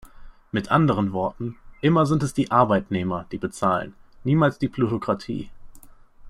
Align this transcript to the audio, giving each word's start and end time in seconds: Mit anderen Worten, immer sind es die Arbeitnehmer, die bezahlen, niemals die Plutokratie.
Mit 0.51 0.71
anderen 0.71 1.13
Worten, 1.13 1.57
immer 1.81 2.07
sind 2.07 2.23
es 2.23 2.33
die 2.33 2.49
Arbeitnehmer, 2.49 3.27
die 3.31 3.37
bezahlen, 3.37 3.93
niemals 4.23 4.57
die 4.57 4.67
Plutokratie. 4.67 5.51